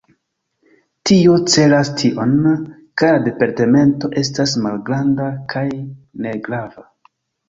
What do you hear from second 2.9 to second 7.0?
ka la departemento estas malgranda kaj negrava.